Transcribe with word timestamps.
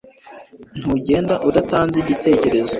Ntugende 0.79 1.33
udatanze 1.49 1.95
igitekerezo 1.99 2.69